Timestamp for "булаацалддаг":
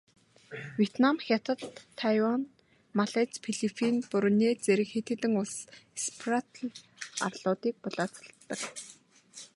7.83-8.59